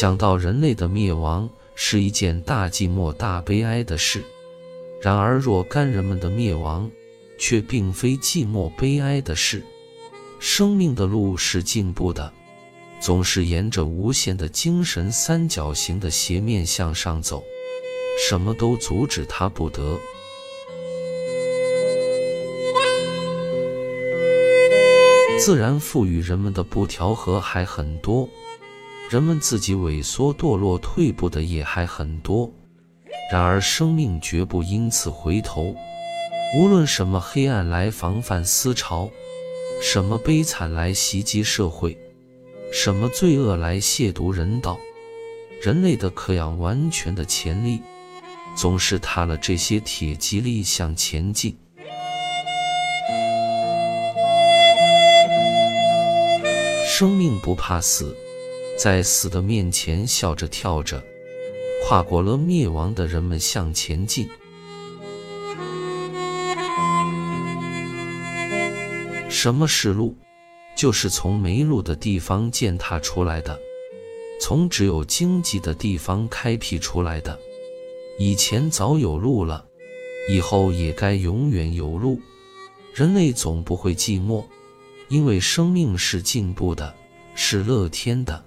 [0.00, 4.24] 想到人类的灭亡是一件大寂寞、大悲哀的事，
[4.98, 6.90] 然而若干人们的灭亡
[7.38, 9.62] 却并非寂寞悲哀的事。
[10.38, 12.32] 生命的路是进步的，
[12.98, 17.44] 总是沿着无限的精神三角形的斜面向上走，
[18.26, 20.00] 什么都阻止它不得。
[25.38, 28.26] 自然赋予人们的不调和还很多，
[29.10, 32.48] 人们自己萎缩堕落退步的也还很多。
[33.32, 35.74] 然而生命绝不因此回头，
[36.56, 39.10] 无论什么黑暗来防范思潮，
[39.82, 41.98] 什么悲惨来袭击社会，
[42.72, 44.78] 什么罪恶来亵渎人道，
[45.60, 47.80] 人类的可养完全的潜力，
[48.54, 51.58] 总是踏了这些铁蒺藜向前进。
[56.86, 58.16] 生命不怕死，
[58.82, 61.04] 在死的面前笑着跳着，
[61.84, 64.26] 跨过了灭亡的人们向前进。
[69.28, 70.16] 什么是路？
[70.74, 73.60] 就是从没路的地方践踏出来的，
[74.40, 77.38] 从只有荆棘的地方开辟出来的。
[78.18, 79.62] 以前早有路了，
[80.30, 82.18] 以后也该永远有路。
[82.94, 84.42] 人类总不会寂寞。
[85.08, 86.94] 因为生命是进步的，
[87.34, 88.42] 是乐天的。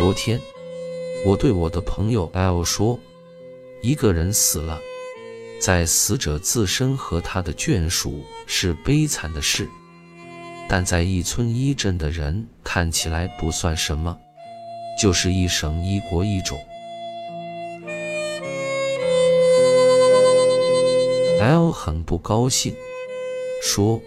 [0.00, 0.40] 昨天，
[1.26, 2.98] 我对我的朋友 L 说
[3.84, 4.80] ：“一个人死了，
[5.60, 9.68] 在死者自身和他的眷属是悲惨的事，
[10.70, 14.18] 但在一村一镇的人看起来不算什么，
[14.98, 16.58] 就是一省一国一种。”
[21.42, 22.74] L 很不高兴，
[23.62, 24.00] 说：“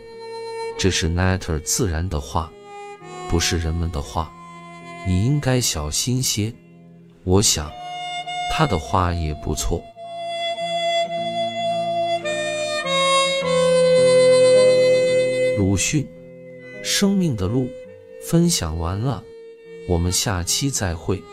[0.76, 2.52] 这是 Natter 自然的话，
[3.30, 4.34] 不是人们的话。
[5.06, 6.54] 你应该小心些。”
[7.26, 7.72] 我想，
[8.52, 9.82] 他的话也不错。
[15.58, 16.04] 鲁迅，
[16.84, 17.64] 《生命的路》
[18.22, 19.24] 分享完了，
[19.88, 21.24] 我们下期再会。